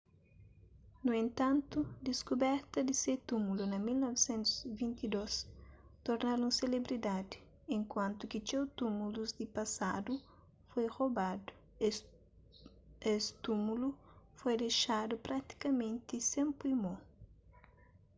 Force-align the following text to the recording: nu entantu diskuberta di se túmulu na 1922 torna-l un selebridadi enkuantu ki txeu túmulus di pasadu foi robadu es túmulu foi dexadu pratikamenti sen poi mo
nu 1.03 1.11
entantu 1.23 1.79
diskuberta 2.07 2.77
di 2.87 2.93
se 3.01 3.13
túmulu 3.27 3.63
na 3.71 3.77
1922 3.87 5.45
torna-l 6.05 6.41
un 6.47 6.53
selebridadi 6.61 7.37
enkuantu 7.75 8.23
ki 8.31 8.39
txeu 8.45 8.63
túmulus 8.79 9.29
di 9.39 9.45
pasadu 9.55 10.13
foi 10.69 10.85
robadu 10.95 11.51
es 13.13 13.23
túmulu 13.43 13.87
foi 14.39 14.53
dexadu 14.63 15.13
pratikamenti 15.27 16.15
sen 16.31 16.47
poi 16.59 16.73
mo 16.83 16.93